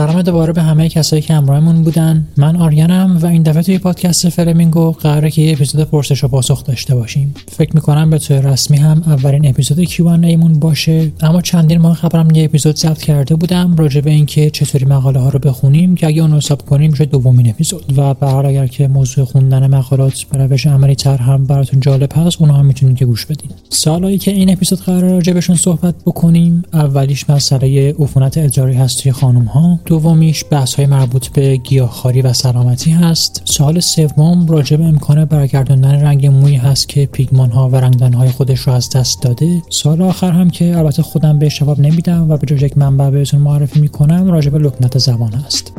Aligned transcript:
سلام 0.00 0.22
دوباره 0.22 0.52
به 0.52 0.62
همه 0.62 0.88
کسایی 0.88 1.22
که 1.22 1.34
همراهمون 1.34 1.82
بودن. 1.82 2.26
من 2.36 2.56
آریانم 2.56 3.18
و 3.22 3.26
این 3.26 3.42
دفعه 3.42 3.62
توی 3.62 3.78
پادکست 3.78 4.28
فلمینگو 4.28 4.92
قراره 4.92 5.30
که 5.30 5.42
یه 5.42 5.52
اپیزود 5.52 5.84
پرسش 5.84 6.24
و 6.24 6.28
پاسخ 6.28 6.64
داشته 6.64 6.94
باشیم. 6.94 7.34
فکر 7.48 7.70
می‌کنم 7.74 8.10
به 8.10 8.18
طور 8.18 8.40
رسمی 8.40 8.76
هم 8.76 9.02
اولین 9.06 9.48
اپیزود 9.48 9.80
Q&A 9.80 10.06
مون 10.06 10.58
باشه. 10.58 11.12
اما 11.20 11.40
چندین 11.40 11.78
ماه 11.78 11.98
قبلم 11.98 12.34
یه 12.34 12.44
اپیزود 12.44 12.76
ضبط 12.76 13.02
کرده 13.02 13.34
بودم 13.34 13.76
راجع 13.76 14.00
به 14.00 14.10
اینکه 14.10 14.50
چطوری 14.50 14.84
مقاله 14.84 15.20
ها 15.20 15.28
رو 15.28 15.38
بخونیم 15.38 15.94
که 15.94 16.06
اگه 16.06 16.22
اون 16.22 16.32
حساب 16.32 16.62
کنیم 16.62 16.90
میشه 16.90 17.04
دومین 17.04 17.50
اپیزود. 17.50 17.98
و 17.98 18.14
به 18.14 18.34
اگر 18.34 18.66
که 18.66 18.88
موضوع 18.88 19.24
خوندن 19.24 19.66
مقالات 19.66 20.22
به 20.32 20.38
روش 20.38 20.66
عملی 20.66 20.94
تر 20.94 21.16
هم 21.16 21.44
براتون 21.44 21.80
جالب 21.80 22.12
هست 22.16 22.40
اونها 22.40 22.56
هم 22.56 22.66
می‌تونید 22.66 22.96
که 22.96 23.04
گوش 23.04 23.26
بدین. 23.26 23.50
سوالایی 23.70 24.18
که 24.18 24.30
این 24.30 24.50
اپیزود 24.50 24.80
قرار 24.80 25.10
راجع 25.10 25.32
بهشون 25.32 25.56
صحبت 25.56 25.94
بکنیم 26.06 26.62
اولیش 26.72 27.30
مسئله 27.30 27.94
عفونت 27.98 28.38
ادراری 28.38 28.74
هست 28.74 29.02
توی 29.02 29.12
خانم 29.12 29.44
ها 29.44 29.80
دومیش 29.90 30.44
بحث 30.50 30.74
های 30.74 30.86
مربوط 30.86 31.28
به 31.28 31.56
گیاهخواری 31.56 32.22
و 32.22 32.32
سلامتی 32.32 32.90
هست. 32.90 33.42
سوال 33.44 33.80
سوم 33.80 34.46
راجع 34.46 34.76
به 34.76 34.84
امکان 34.84 35.24
برگرداندن 35.24 35.94
رنگ 35.94 36.26
موی 36.26 36.56
هست 36.56 36.88
که 36.88 37.06
پیگمان 37.06 37.50
ها 37.50 37.68
و 37.68 37.76
رنگدانه 37.76 38.12
های 38.12 38.28
خودش 38.28 38.60
رو 38.60 38.72
از 38.72 38.90
دست 38.90 39.22
داده. 39.22 39.62
سوال 39.70 40.02
آخر 40.02 40.30
هم 40.30 40.50
که 40.50 40.78
البته 40.78 41.02
خودم 41.02 41.38
به 41.38 41.48
جواب 41.48 41.80
نمیدم 41.80 42.30
و 42.30 42.36
به 42.36 42.62
یک 42.62 42.78
منبع 42.78 43.10
بهتون 43.10 43.40
معرفی 43.40 43.80
می‌کنم 43.80 44.30
راجع 44.30 44.50
به 44.50 44.58
لکنت 44.58 44.98
زبان 44.98 45.32
هست. 45.32 45.72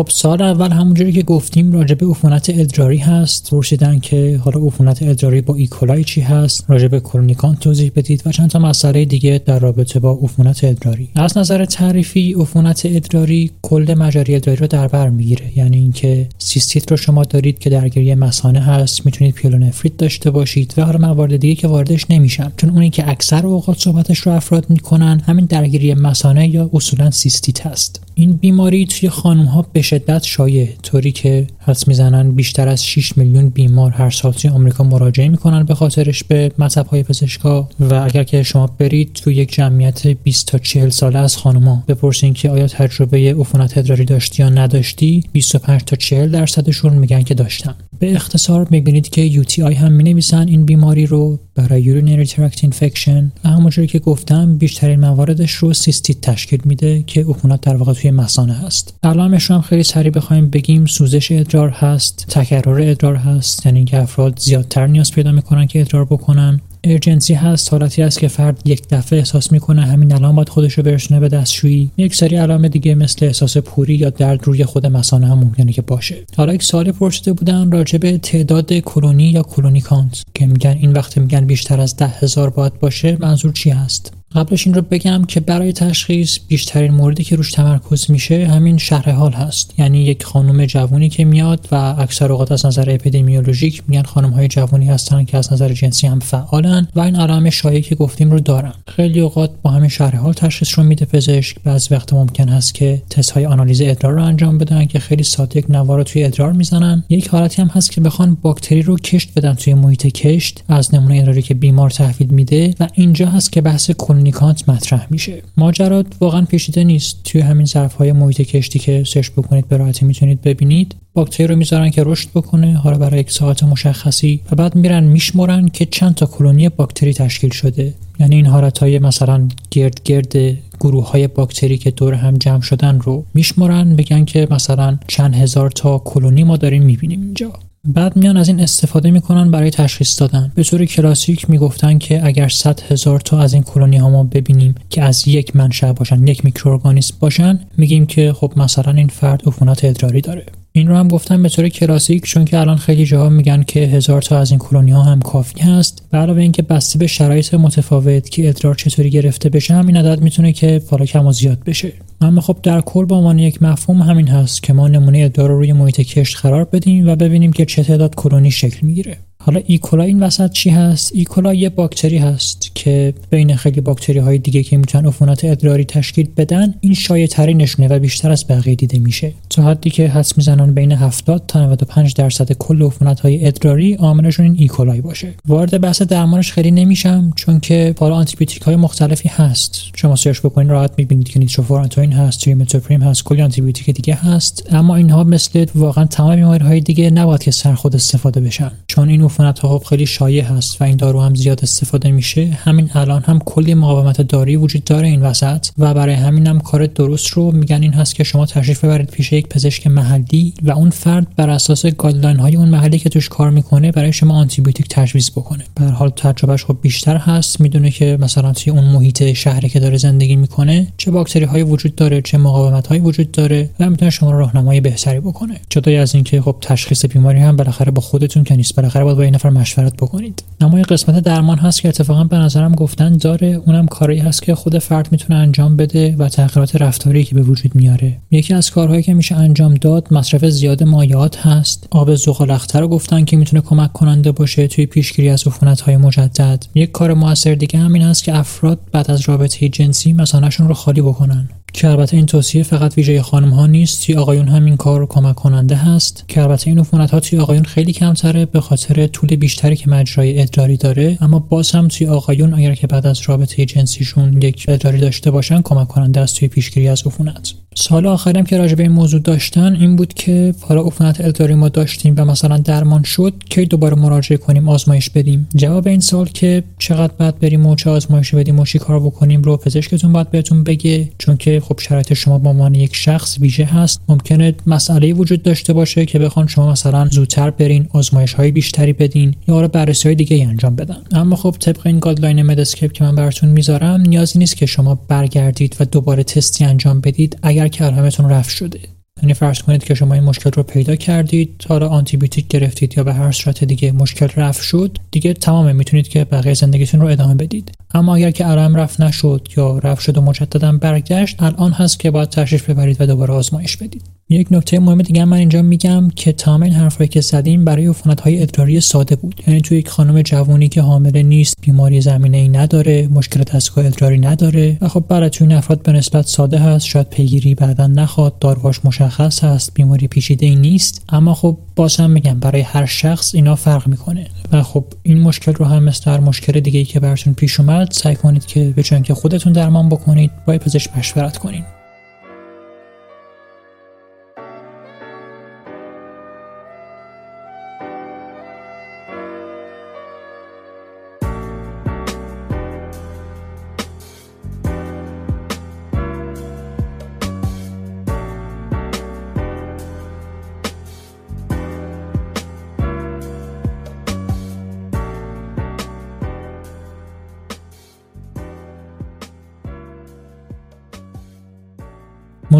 خب 0.00 0.08
سوال 0.10 0.42
اول 0.42 0.70
همونجوری 0.70 1.12
که 1.12 1.22
گفتیم 1.22 1.72
راجع 1.72 1.94
به 1.94 2.06
عفونت 2.06 2.50
ادراری 2.54 2.96
هست. 2.96 3.50
پرسیدن 3.50 3.98
که 3.98 4.40
حالا 4.44 4.66
عفونت 4.66 5.02
ادراری 5.02 5.40
با 5.40 5.54
E. 5.54 5.71
coli 5.71 6.04
چی 6.04 6.20
هست؟ 6.20 6.64
راجع 6.68 6.88
به 6.88 7.00
colony 7.00 7.30
count 7.30 7.56
توضیح 7.56 7.92
بدید 7.96 8.22
و 8.26 8.32
چند 8.32 8.50
تا 8.50 8.58
مسئله 8.58 9.04
دیگه 9.04 9.40
در 9.44 9.58
رابطه 9.58 10.00
با 10.00 10.18
عفونت 10.22 10.64
ادراری. 10.64 11.08
از 11.14 11.38
نظر 11.38 11.64
تعریفی 11.64 12.32
عفونت 12.32 12.82
ادراری 12.84 13.50
کل 13.62 13.94
مجاری 13.98 14.34
ادراری 14.34 14.60
رو 14.60 14.66
در 14.66 14.88
بر 14.88 15.08
می‌گیره. 15.08 15.58
یعنی 15.58 15.76
اینکه 15.76 16.28
سیستیت 16.38 16.90
رو 16.90 16.96
شما 16.96 17.24
دارید 17.24 17.58
که 17.58 17.70
درگیری 17.70 18.14
مثانه 18.14 18.60
هست 18.60 19.06
می‌تونید 19.06 19.34
پیلونفریت 19.34 19.96
داشته 19.96 20.30
باشید 20.30 20.74
و 20.76 20.82
حالا 20.84 20.98
موارد 20.98 21.36
دیگه 21.36 21.54
که 21.54 21.68
واردش 21.68 22.10
نمیشم 22.10 22.52
چون 22.56 22.70
اونی 22.70 22.90
که 22.90 23.10
اکثر 23.10 23.46
اوقات 23.46 23.78
صحبتش 23.78 24.18
رو 24.18 24.32
افراد 24.32 24.70
می‌کنن 24.70 25.22
همین 25.26 25.44
درگیری 25.44 25.94
مثانه 25.94 26.48
یا 26.48 26.70
اصولا 26.72 27.10
سیستیت 27.10 27.66
هست. 27.66 28.02
این 28.14 28.32
بیماری 28.32 28.86
توی 28.86 29.08
خانم 29.08 29.44
ها 29.44 29.66
به 29.72 29.82
شدت 29.90 30.24
شایع. 30.24 30.68
طوری 30.82 31.12
که 31.12 31.46
حدس 31.58 31.88
می‌زنن 31.88 32.30
بیشتر 32.30 32.68
از 32.68 32.86
6 32.86 33.18
میلیون 33.18 33.48
بیمار 33.48 33.90
هر 33.90 34.10
سال 34.10 34.32
توی 34.32 34.50
آمریکا 34.50 34.84
مراجعه 34.84 35.28
می‌کنن 35.28 35.64
به 35.64 35.74
خاطرش 35.74 36.24
به 36.24 36.52
مطب 36.58 36.86
های 36.86 37.02
پزشکا. 37.02 37.68
و 37.80 37.94
اگر 37.94 38.24
که 38.24 38.42
شما 38.42 38.66
برید 38.66 39.12
تو 39.12 39.30
یک 39.30 39.52
جمعیت 39.52 40.06
20 40.06 40.46
تا 40.46 40.58
40 40.58 40.90
ساله 40.90 41.18
از 41.18 41.36
خانوما 41.36 41.84
بپرسین 41.88 42.34
که 42.34 42.50
آیا 42.50 42.66
تجربه 42.66 43.34
عفونت 43.38 43.78
ادراری 43.78 44.04
داشتی 44.04 44.42
یا 44.42 44.48
نداشتی 44.48 45.24
25 45.32 45.80
تا 45.84 45.96
40 45.96 46.30
درصدشون 46.30 46.92
میگن 46.92 47.22
که 47.22 47.34
داشتن. 47.34 47.74
به 48.00 48.14
اختصار 48.14 48.66
می‌بینید 48.70 49.08
که 49.08 49.42
UTI 49.42 49.58
هم 49.58 49.92
می 49.92 50.04
نویسن 50.04 50.48
این 50.48 50.64
بیماری 50.64 51.06
رو 51.06 51.38
برای 51.54 51.84
urinary 51.84 52.28
tract 52.28 52.58
infection. 52.58 53.22
و 53.44 53.48
همونجوری 53.48 53.86
که 53.86 53.98
گفتم 53.98 54.58
بیشترین 54.58 55.00
مواردش 55.00 55.52
رو 55.52 55.72
سیستیت 55.72 56.20
تشکیل 56.20 56.60
میده 56.64 57.02
که 57.02 57.24
عفونت 57.28 57.60
در 57.60 57.76
واقع 57.76 57.92
توی 57.92 58.10
مثانه 58.10 58.54
هست. 58.54 58.94
علائمش 59.02 59.44
رو 59.44 59.56
هم 59.56 59.62
خیلی 59.62 59.82
سریع 59.82 60.12
بخوایم 60.12 60.50
بگیم. 60.50 60.86
سوزش 60.86 61.32
ادرار 61.32 61.70
هست 61.70 62.26
تکرر 62.28 62.90
ادرار 62.90 63.16
هست 63.16 63.66
یعنی 63.66 63.84
که 63.84 64.02
افراد 64.02 64.38
زیادتر 64.38 64.86
نیاز 64.86 65.12
پیدا 65.12 65.32
می‌کنن 65.32 65.66
که 65.66 65.80
ادرار 65.80 66.04
بکنن. 66.04 66.60
urgency 66.84 67.34
هست 67.34 67.72
حالتی 67.72 68.02
است 68.02 68.18
که 68.18 68.28
فرد 68.28 68.62
یک 68.64 68.82
دفعه 68.90 69.18
احساس 69.18 69.52
می‌کنه 69.52 69.82
همین 69.82 70.12
الان 70.12 70.34
باید 70.36 70.48
خودش 70.48 70.72
رو 70.72 70.82
برسونه 70.82 71.20
به 71.20 71.28
دستشویی. 71.28 71.90
یک 71.96 72.14
سری 72.14 72.36
علائم 72.36 72.68
دیگه 72.68 72.94
مثل 72.94 73.26
احساس 73.26 73.56
پری 73.56 73.94
یا 73.94 74.10
درد 74.10 74.44
روی 74.44 74.64
خود 74.64 74.86
مثانه 74.86 75.26
هم 75.26 75.38
ممکنه 75.38 75.72
که 75.72 75.82
باشه. 75.82 76.16
حالا 76.36 76.54
یک 76.54 76.62
سوال 76.62 76.92
پرسیده 76.92 77.32
بودن 77.32 77.70
راجع 77.70 77.98
به 77.98 78.18
تعداد 78.18 78.72
کلونی 78.72 79.30
یا 79.30 79.42
colony 79.42 79.86
count 79.86 80.22
که 80.34 80.46
میگن 80.46 80.76
این 80.80 80.92
وقت 80.92 81.18
میگن 81.18 81.46
بیشتر 81.46 81.80
از 81.80 81.96
ده 81.96 82.06
هزار 82.06 82.50
باید 82.50 82.78
باشه 82.80 83.16
منظور 83.20 83.52
چی 83.52 83.70
هست؟ 83.70 84.19
قبلش 84.34 84.66
این 84.66 84.74
رو 84.74 84.82
بگم 84.82 85.24
که 85.24 85.40
برای 85.40 85.72
تشخیص 85.72 86.38
بیشترین 86.48 86.90
موردی 86.90 87.24
که 87.24 87.36
روش 87.36 87.52
تمرکز 87.52 88.10
میشه 88.10 88.46
همین 88.46 88.78
شهر 88.78 89.10
حال 89.10 89.32
هست. 89.32 89.74
یعنی 89.78 90.04
یک 90.04 90.24
خانم 90.24 90.66
جوونی 90.66 91.08
که 91.08 91.24
میاد 91.24 91.68
و 91.72 91.74
اکثر 91.98 92.32
اوقات 92.32 92.52
از 92.52 92.66
نظر 92.66 92.90
اپیدمیولوژیک 92.90 93.82
میگن 93.88 94.02
خانم 94.02 94.30
های 94.30 94.48
جوانی 94.48 94.86
هستن 94.86 95.24
که 95.24 95.38
از 95.38 95.52
نظر 95.52 95.72
جنسی 95.72 96.06
هم 96.06 96.18
فعالن 96.18 96.88
و 96.94 97.00
این 97.00 97.16
علائم 97.16 97.50
شایعی 97.50 97.82
که 97.82 97.94
گفتیم 97.94 98.30
رو 98.30 98.40
دارن. 98.40 98.72
خیلی 98.88 99.20
اوقات 99.20 99.50
با 99.62 99.70
همین 99.70 99.88
شهر 99.88 100.16
حال 100.16 100.32
تشخیص 100.32 100.78
رو 100.78 100.84
میده 100.84 101.04
پزشک. 101.04 101.56
بعضی 101.64 101.94
وقت 101.94 102.12
ممکن 102.12 102.48
هست 102.48 102.74
که 102.74 103.02
تست 103.10 103.30
های 103.30 103.46
آنالیز 103.46 103.80
ادرار 103.80 104.12
رو 104.12 104.24
انجام 104.24 104.58
بدن 104.58 104.84
که 104.84 104.98
خیلی 104.98 105.22
ساده 105.22 105.58
یک 105.58 105.70
نوار 105.70 105.98
رو 105.98 106.04
توی 106.04 106.24
ادرار 106.24 106.52
می‌زنن. 106.52 107.04
یک 107.08 107.28
حالتی 107.28 107.62
هم 107.62 107.68
هست 107.68 107.92
که 107.92 108.00
بخوان 108.00 108.36
باکتری 108.42 108.82
رو 108.82 108.96
کشت 108.96 109.30
بدن 109.36 109.54
توی 109.54 109.74
محیط 109.74 110.06
کشت 110.06 110.62
از 110.68 110.94
نمونه 110.94 111.18
ادراری 111.18 111.42
که 111.42 111.54
بیمار 111.54 111.90
تحویل 111.90 112.28
میده 112.28 112.74
و 112.80 112.88
اینجا 112.94 113.26
هست 113.26 113.52
که 113.52 113.60
بحث 113.60 113.90
colony 114.20 114.46
count 114.46 114.68
مطرح 114.68 115.06
میشه. 115.10 115.42
ماجراش 115.56 116.06
واقعا 116.20 116.44
پیچیده 116.44 116.84
نیست. 116.84 117.20
توی 117.24 117.40
همین 117.40 117.66
ظرف 117.66 117.94
های 117.94 118.12
محیط 118.12 118.40
کشت 118.40 118.78
که 118.78 119.04
search 119.06 119.30
بکنید 119.30 119.68
به 119.68 119.76
راحتی 119.76 120.04
می‌تونید 120.04 120.42
ببینید. 120.42 120.94
باکتری 121.14 121.46
رو 121.46 121.56
می‌ذارن 121.56 121.90
که 121.90 122.02
رشد 122.04 122.28
بکنه 122.34 122.74
حالا 122.76 122.98
برای 122.98 123.20
یک 123.20 123.30
ساعت 123.30 123.62
مشخصی 123.62 124.40
و 124.52 124.56
بعد 124.56 124.74
میرن 124.74 125.04
میشمرن 125.04 125.68
که 125.68 125.86
چند 125.86 126.14
تا 126.14 126.26
کلونی 126.26 126.68
باکتری 126.68 127.14
تشکیل 127.14 127.50
شده. 127.50 127.94
یعنی 128.20 128.36
این 128.36 128.46
حالت 128.46 128.78
های 128.78 128.98
مثلا 128.98 129.48
گرد 129.70 130.00
گرد 130.04 130.36
گروه 130.80 131.10
های 131.10 131.28
باکتری 131.28 131.78
که 131.78 131.90
دور 131.90 132.14
هم 132.14 132.38
جمع 132.38 132.60
شدن 132.60 133.00
رو 133.00 133.24
میشمرن 133.34 133.86
میگن 133.86 134.24
که 134.24 134.48
مثلا 134.50 134.98
چند 135.06 135.34
هزار 135.34 135.70
تا 135.70 135.98
کلونی 135.98 136.44
ما 136.44 136.56
داریم 136.56 136.82
می‌بینیم 136.82 137.20
اینجا. 137.20 137.52
بعد 137.84 138.16
میان 138.16 138.36
از 138.36 138.48
این 138.48 138.60
استفاده 138.60 139.10
می‌کنن 139.10 139.50
برای 139.50 139.70
تشخیص 139.70 140.20
دادن. 140.20 140.52
به 140.54 140.64
طور 140.64 140.84
کلاسیک 140.84 141.50
می‌گفتن 141.50 141.98
که 141.98 142.26
اگر 142.26 142.48
100 142.48 142.80
هزار 142.80 143.20
تا 143.20 143.38
از 143.38 143.54
این 143.54 143.62
کلونی 143.62 143.96
ها 143.96 144.10
ما 144.10 144.24
ببینیم 144.24 144.74
که 144.90 145.02
از 145.02 145.28
یک 145.28 145.56
منشأ 145.56 145.92
باشن 145.92 146.26
یک 146.26 146.44
میکروارگانیسم 146.44 147.14
باشن 147.20 147.60
میگیم 147.76 148.06
که 148.06 148.32
خب 148.32 148.52
مثلا 148.56 148.92
این 148.92 149.08
فرد 149.08 149.42
عفونت 149.46 149.84
ادراری 149.84 150.20
داره. 150.20 150.46
این 150.72 150.88
رو 150.88 150.96
هم 150.96 151.08
گفتم 151.08 151.42
به 151.42 151.48
طور 151.48 151.68
کلاسیک 151.68 152.24
چون 152.24 152.44
که 152.44 152.58
الان 152.58 152.76
خیلی 152.76 153.04
جاها 153.04 153.28
میگن 153.28 153.62
که 153.62 153.80
هزار 153.80 154.22
تا 154.22 154.38
از 154.38 154.50
این 154.50 154.58
کلونی 154.58 154.90
ها 154.90 155.02
هم 155.02 155.20
کافی 155.20 155.60
هست. 155.60 156.02
به 156.10 156.18
علاوه 156.18 156.40
اینکه 156.42 156.62
بسته 156.62 156.98
به 156.98 157.06
شرایط 157.06 157.54
متفاوت 157.54 158.28
که 158.28 158.48
ادرار 158.48 158.74
چطوری 158.74 159.10
گرفته 159.10 159.48
بشه 159.48 159.74
همین 159.74 159.96
عدد 159.96 160.20
می‌تونه 160.20 160.52
که 160.52 160.82
بالا 160.90 161.04
کم 161.04 161.26
و 161.26 161.32
زیاد 161.32 161.58
بشه. 161.66 161.92
اما 162.20 162.40
خب 162.40 162.56
در 162.62 162.80
کل 162.80 163.04
به 163.04 163.14
عنوان 163.14 163.38
یک 163.38 163.62
مفهوم 163.62 164.02
همین 164.02 164.28
هست 164.28 164.62
که 164.62 164.72
ما 164.72 164.88
نمونه 164.88 165.18
ادرار 165.18 165.48
رو 165.48 165.58
روی 165.58 165.72
محیط 165.72 166.00
کشت 166.00 166.36
قرار 166.36 166.64
بدیم 166.64 167.08
و 167.08 167.16
ببینیم 167.16 167.52
که 167.52 167.64
چه 167.64 167.82
تعداد 167.82 168.14
کلونی 168.14 168.50
شکل 168.50 168.86
می‌گیره. 168.86 169.18
حالا 169.42 169.60
E. 169.66 169.79
coli 169.79 170.04
این 170.04 170.22
وسط 170.22 170.50
چی 170.52 170.70
هست؟ 170.70 171.12
E. 171.14 171.27
coli 171.27 171.54
یه 171.54 171.68
باکتری 171.68 172.18
هست 172.18 172.70
که 172.74 173.14
بین 173.30 173.56
خیلی 173.56 173.80
باکتری 173.80 174.18
های 174.18 174.38
دیگه 174.38 174.62
که 174.62 174.76
می‌تونن 174.76 175.06
عفونت 175.06 175.44
ادراری 175.44 175.84
تشکیل 175.84 176.28
بدن 176.36 176.74
این 176.80 176.94
شایع 176.94 177.26
ترینشونه 177.26 177.88
و 177.88 177.98
بیشتر 177.98 178.30
از 178.30 178.46
بقیه 178.48 178.74
دیده 178.74 178.98
میشه. 178.98 179.32
تا 179.50 179.62
حدی 179.62 179.90
که 179.90 180.08
حدس 180.08 180.36
می‌زنن 180.36 180.74
بین 180.74 180.92
70 180.92 181.44
تا 181.48 181.64
95 181.64 182.14
درصد 182.14 182.52
کل 182.52 182.82
عفونت 182.82 183.20
های 183.20 183.46
ادراری 183.46 183.94
عاملشون 183.94 184.46
این 184.46 184.56
E. 184.58 184.72
coli 184.72 185.00
باشه. 185.00 185.34
وارد 185.46 185.80
بحث 185.80 186.02
درمانش 186.02 186.52
خیلی 186.52 186.70
نمیشم 186.70 187.32
چون 187.36 187.60
که 187.60 187.94
حالا 187.98 188.14
آنتیبیوتیک 188.14 188.62
های 188.62 188.76
مختلفی 188.76 189.28
هست. 189.28 189.82
شما 189.96 190.16
search 190.16 190.40
بکنید 190.40 190.70
راحت 190.70 190.92
می‌بینید 190.96 191.28
که 191.28 191.38
نیتروفورانتوین 191.38 192.12
هست 192.12 192.40
تریمتوپریم 192.40 193.02
هست 193.02 193.24
کلی 193.24 193.42
آنتیبیوتیک 193.42 193.90
دیگه 193.90 194.14
هست. 194.14 194.68
اما 194.70 194.96
اینها 194.96 195.24
مثل 195.24 195.66
واقعا 195.74 196.04
تمام 196.04 196.36
بیماری 196.36 196.64
های 196.64 196.80
دیگه 196.80 197.10
نباید 197.10 197.42
که 197.42 197.50
سرخود 197.50 197.94
استفاده 197.94 198.40
بشن. 198.40 198.72
چون 198.86 199.08
این 199.08 199.29
عفونت 199.30 199.58
ها 199.58 199.78
خب 199.78 199.84
خیلی 199.84 200.06
شایع 200.06 200.44
هست 200.44 200.80
و 200.80 200.84
این 200.84 200.96
دارو 200.96 201.20
هم 201.20 201.34
زیاد 201.34 201.60
استفاده 201.62 202.10
میشه. 202.10 202.46
همین 202.46 202.90
الان 202.94 203.22
هم 203.22 203.38
کلی 203.38 203.74
مقاومت 203.74 204.20
دارویی 204.20 204.56
وجود 204.56 204.84
داره 204.84 205.08
این 205.08 205.22
وسط 205.22 205.66
و 205.78 205.94
برای 205.94 206.14
همین 206.14 206.46
هم 206.46 206.60
کار 206.60 206.86
درست 206.86 207.28
رو 207.28 207.52
میگن 207.52 207.82
این 207.82 207.92
هست 207.92 208.14
که 208.14 208.24
شما 208.24 208.46
تشریف 208.46 208.84
ببرید 208.84 209.10
پیش 209.10 209.32
یک 209.32 209.48
پزشک 209.48 209.86
محلی 209.86 210.54
و 210.62 210.70
اون 210.70 210.90
فرد 210.90 211.26
بر 211.36 211.50
اساس 211.50 211.86
guideline 211.86 212.36
های 212.36 212.56
اون 212.56 212.68
محلی 212.68 212.98
که 212.98 213.08
توش 213.08 213.28
کار 213.28 213.50
می‌کنه 213.50 213.92
برای 213.92 214.12
شما 214.12 214.34
آنتی 214.34 214.62
بیوتیک 214.62 214.86
تجویز 214.90 215.30
بکنه. 215.30 215.64
به 215.74 215.84
حال 215.84 216.10
تجربهش 216.10 216.64
خب 216.64 216.76
بیشتر 216.82 217.16
هست. 217.16 217.60
می‌دونه 217.60 217.90
که 217.90 218.18
مثلا 218.20 218.52
توی 218.52 218.72
اون 218.72 218.84
محیط 218.84 219.32
شهری 219.32 219.68
که 219.68 219.80
داره 219.80 219.96
زندگی 219.96 220.36
می‌کنه 220.36 220.86
چه 220.96 221.10
باکتری 221.10 221.44
های 221.44 221.62
وجود 221.62 221.94
داره 221.94 222.22
چه 222.22 222.38
مقاومت 222.38 222.86
های 222.86 222.98
وجود 222.98 223.32
داره 223.32 223.70
و 223.80 223.90
می‌تونه 223.90 224.10
شما 224.10 224.30
رو 224.30 224.38
راهنمایی 224.38 224.80
بهتری 224.80 225.20
بکنه. 225.20 225.54
جدای 225.70 225.96
از 225.96 226.14
اینکه 226.14 226.42
خب 226.42 226.56
تشخیص 226.60 227.04
بیماری 227.04 227.38
هم 227.38 227.56
بالاخره 227.56 227.90
با 227.90 228.02
خودتون 228.02 228.44
که 228.44 228.56
نیست 228.56 228.76
بالاخره 228.76 229.04
باید 229.04 229.19
با 229.20 229.24
این 229.24 229.34
نفر 229.34 229.50
مشورت 229.50 229.96
بکنید. 229.96 230.42
اما 230.60 230.78
یه 230.78 230.84
قسمت 230.84 231.18
درمان 231.18 231.58
هست 231.58 231.80
که 231.80 231.88
اتفاقا 231.88 232.24
به 232.24 232.36
نظرم 232.36 232.74
گفتن 232.74 233.16
داره. 233.16 233.46
اونم 233.66 233.86
کاری 233.86 234.18
هست 234.18 234.42
که 234.42 234.54
خود 234.54 234.78
فرد 234.78 235.08
می‌تونه 235.12 235.38
انجام 235.38 235.76
بده 235.76 236.16
و 236.18 236.28
تغییرات 236.28 236.76
رفتاری 236.76 237.24
که 237.24 237.34
به 237.34 237.42
وجود 237.42 237.74
میاره. 237.74 238.16
یکی 238.30 238.54
از 238.54 238.70
کارهایی 238.70 239.02
که 239.02 239.14
میشه 239.14 239.36
انجام 239.36 239.74
داد 239.74 240.08
مصرف 240.10 240.44
زیاد 240.44 240.82
مایعات 240.82 241.46
هست. 241.46 241.86
آب 241.90 242.14
زغال 242.14 242.58
رو 242.74 242.88
گفتن 242.88 243.24
که 243.24 243.36
می‌تونه 243.36 243.62
کمک 243.62 243.92
کننده 243.92 244.32
باشه 244.32 244.66
توی 244.66 244.86
پیشگیری 244.86 245.28
از 245.28 245.46
عفونت 245.46 245.80
های 245.80 245.96
مجدد. 245.96 246.64
یک 246.74 246.92
کار 246.92 247.14
موثر 247.14 247.54
دیگه 247.54 247.78
همین 247.78 248.02
هست 248.02 248.24
که 248.24 248.36
افراد 248.36 248.78
بعد 248.92 249.10
از 249.10 249.20
رابطه 249.28 249.68
جنسی 249.68 250.12
مثانهشون 250.12 250.68
رو 250.68 250.74
خالی 250.74 251.00
بکنن. 251.00 251.48
که 251.72 251.88
البته 251.88 252.16
این 252.16 252.26
توصیه 252.26 252.62
فقط 252.62 252.96
ویژه 252.96 253.22
خانم 253.22 253.50
ها 253.50 253.66
نیست 253.66 254.06
توی 254.06 254.14
آقایون 254.14 254.48
هم 254.48 254.64
این 254.64 254.76
کار 254.76 255.00
رو 255.00 255.06
کمک 255.06 255.34
کننده 255.34 255.76
هست. 255.76 256.24
که 256.28 256.42
البته 256.42 256.68
این 256.68 256.78
عفونت 256.78 257.10
ها 257.10 257.20
توی 257.20 257.38
آقایون 257.38 257.64
خیلی 257.64 257.92
کمتره 257.92 258.46
به 258.46 258.60
خاطر 258.60 259.06
طول 259.06 259.36
بیشتری 259.36 259.76
که 259.76 259.90
مجرای 259.90 260.42
ادراری 260.42 260.76
داره. 260.76 261.18
اما 261.20 261.38
باز 261.38 261.70
هم 261.70 261.88
توی 261.88 262.06
آقایون 262.06 262.54
اگر 262.54 262.74
که 262.74 262.86
بعد 262.86 263.06
از 263.06 263.20
رابطه 263.26 263.66
جنسیشون 263.66 264.42
یک 264.42 264.64
ادراری 264.68 264.98
داشته 264.98 265.30
باشن 265.30 265.62
کمک 265.62 265.88
کننده 265.88 266.20
است 266.20 266.36
توی 266.36 266.48
پیشگیری 266.48 266.88
از 266.88 267.06
عفونت. 267.06 267.54
سوال 267.80 268.06
آخرم 268.06 268.44
که 268.44 268.58
راجع 268.58 268.74
به 268.74 268.82
این 268.82 268.92
موضوع 268.92 269.20
داشتن 269.20 269.76
این 269.76 269.96
بود 269.96 270.14
که 270.14 270.54
حالا 270.60 270.82
عفونت 270.82 271.20
ادراری 271.20 271.54
ما 271.54 271.68
داشتیم 271.68 272.14
و 272.16 272.24
مثلا 272.24 272.58
درمان 272.58 273.02
شد 273.02 273.32
کی 273.48 273.66
دوباره 273.66 273.96
مراجعه 273.96 274.38
کنیم 274.38 274.68
آزمایش 274.68 275.10
بدیم؟ 275.10 275.48
جواب 275.56 275.88
این 275.88 276.00
سوال 276.00 276.26
که 276.26 276.62
چقدر 276.78 277.12
بعد 277.18 277.38
بریم 277.38 277.66
و 277.66 277.74
چه 277.74 277.90
آزمایشی 277.90 278.36
بدیم 278.36 278.58
و 278.58 278.64
چی 278.64 278.78
کار 278.78 279.00
بکنیم 279.00 279.42
رو 279.42 279.56
پزشکتون 279.56 280.12
باید 280.12 280.30
بهتون 280.30 280.64
بگه 280.64 281.08
چون 281.18 281.36
که 281.36 281.60
خب 281.60 281.80
شرایط 281.80 282.12
شما 282.12 282.38
به 282.38 282.50
عنوان 282.50 282.74
یک 282.74 282.96
شخص 282.96 283.38
ویژه 283.40 283.64
هست. 283.64 284.00
ممکنه 284.08 284.54
مسئله 284.66 285.12
وجود 285.12 285.42
داشته 285.42 285.72
باشه 285.72 286.06
که 286.06 286.18
بخوان 286.18 286.46
شما 286.46 286.72
مثلا 286.72 287.08
زودتر 287.10 287.50
برین 287.50 287.86
آزمایش 287.92 288.32
های 288.32 288.50
بیشتری 288.50 288.92
بدین 288.92 289.34
یا 289.48 289.54
آره 289.54 289.68
بررسی 289.68 290.08
های 290.08 290.14
دیگه 290.14 290.46
انجام 290.48 290.76
بدن. 290.76 290.98
اما 291.12 291.36
خب 291.36 291.56
طبق 291.60 291.86
این 291.86 291.98
guideline 291.98 292.42
Medscape 292.42 292.92
که 292.92 293.04
من 293.04 293.14
براتون 293.14 293.48
می‌ذارم 293.48 294.00
نیازی 294.00 294.38
نیست 294.38 294.56
که 294.56 294.66
شما 294.66 294.98
برگردید 295.08 295.76
و 295.80 295.84
دوباره 295.84 296.22
تستی 296.22 296.64
انجام 296.64 297.00
بدید. 297.00 297.38
اگر 297.42 297.69
که 297.70 297.84
علائمتون 297.84 298.30
رفع 298.30 298.50
شده. 298.50 298.80
یعنی 299.22 299.34
فرض 299.34 299.58
کنید 299.62 299.84
که 299.84 299.94
شما 299.94 300.14
این 300.14 300.24
مشکل 300.24 300.50
رو 300.54 300.62
پیدا 300.62 300.96
کردید 300.96 301.64
حالا 301.68 301.88
آنتی 301.88 302.16
بیوتیک 302.16 302.48
گرفتید 302.48 302.96
یا 302.96 303.04
به 303.04 303.14
هر 303.14 303.32
صورت 303.32 303.64
دیگه 303.64 303.92
مشکل 303.92 304.28
رفع 304.36 304.62
شد 304.62 304.98
دیگه 305.10 305.32
تمام 305.34 305.76
می‌تونید 305.76 306.08
که 306.08 306.24
بقیه 306.24 306.54
زندگیتون 306.54 307.00
رو 307.00 307.06
ادامه 307.06 307.34
بدید. 307.34 307.72
اما 307.94 308.14
اگر 308.14 308.30
که 308.30 308.44
علائم 308.44 308.76
رفع 308.76 309.04
نشد 309.04 309.48
یا 309.56 309.78
رفع 309.78 310.00
شد 310.00 310.18
و 310.18 310.20
مجددا 310.20 310.72
برگشت 310.72 311.42
الان 311.42 311.72
هست 311.72 312.00
که 312.00 312.10
باید 312.10 312.28
تشریف 312.28 312.70
ببرید 312.70 313.00
و 313.00 313.06
دوباره 313.06 313.34
آزمایش 313.34 313.76
بدید. 313.76 314.19
یک 314.32 314.48
نکته 314.50 314.78
مهم 314.78 315.02
دیگه 315.02 315.24
من 315.24 315.36
اینجا 315.36 315.62
میگم 315.62 316.10
که 316.16 316.32
تمام 316.32 316.62
این 316.62 316.72
حرفایی 316.72 317.08
که 317.08 317.20
زدیم 317.20 317.64
برای 317.64 317.86
عفونت 317.86 318.20
های 318.20 318.42
ادراری 318.42 318.80
ساده 318.80 319.16
بود. 319.16 319.42
یعنی 319.46 319.60
توی 319.60 319.78
یک 319.78 319.88
خانم 319.88 320.22
جوانی 320.22 320.68
که 320.68 320.82
حامله 320.82 321.22
نیست 321.22 321.54
بیماری 321.60 322.00
زمینه 322.00 322.36
ای 322.36 322.48
نداره 322.48 323.08
مشکل 323.08 323.42
دستگاه 323.42 323.86
ادراری 323.86 324.18
نداره 324.18 324.78
و 324.80 324.88
خب 324.88 325.04
برای 325.08 325.30
توی 325.30 325.46
این 325.46 325.56
افراد 325.56 325.82
به 325.82 325.92
نسبت 325.92 326.26
ساده 326.26 326.58
هست 326.58 326.86
شاید 326.86 327.08
پیگیری 327.10 327.54
بعدا 327.54 327.86
نخواد 327.86 328.38
داروهاش 328.38 328.84
مشخص 328.84 329.44
هست 329.44 329.74
بیماری 329.74 330.08
پیچیده 330.08 330.46
ای 330.46 330.56
نیست. 330.56 331.04
اما 331.08 331.34
خب 331.34 331.56
باز 331.76 332.00
میگم 332.00 332.40
برای 332.40 332.60
هر 332.60 332.86
شخص 332.86 333.34
اینا 333.34 333.54
فرق 333.54 333.88
می‌کنه 333.88 334.26
و 334.52 334.62
خب 334.62 334.84
این 335.02 335.20
مشکل 335.20 335.52
رو 335.52 335.64
هم 335.64 335.84
مثل 335.84 336.10
هر 336.10 336.20
مشکل 336.20 336.60
دیگه 336.60 336.78
ای 336.78 336.84
که 336.84 337.00
براتون 337.00 337.34
پیش 337.34 337.60
اومد 337.60 337.88
سعی 337.90 338.16
کنید 338.16 338.46
که 338.46 338.72
به 338.76 338.82
که 338.82 339.14
خودتون 339.14 339.52
درمان 339.52 339.88
بکنید 339.88 340.30
با 340.46 340.58
پزشک 340.58 340.98
مشورت 340.98 341.38
کنید 341.38 341.79